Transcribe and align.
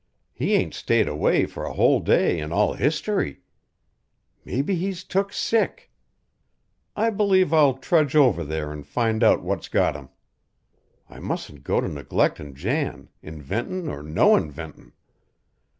He 0.33 0.55
ain't 0.55 0.73
stayed 0.73 1.07
away 1.07 1.45
for 1.45 1.63
a 1.63 1.73
whole 1.73 1.99
day 1.99 2.39
in 2.39 2.51
all 2.51 2.73
history. 2.73 3.41
Mebbe 4.43 4.69
he's 4.71 5.03
took 5.03 5.31
sick. 5.31 5.91
I 6.95 7.11
believe 7.11 7.53
I'll 7.53 7.75
trudge 7.75 8.15
over 8.15 8.43
there 8.43 8.71
an' 8.71 8.81
find 8.81 9.23
out 9.23 9.43
what's 9.43 9.69
got 9.69 9.95
him. 9.95 10.09
I 11.07 11.19
mustn't 11.19 11.63
go 11.63 11.79
to 11.79 11.87
neglectin' 11.87 12.55
Jan, 12.55 13.09
inventin' 13.21 13.89
or 13.89 14.01
no 14.01 14.35
inventin'." 14.35 14.93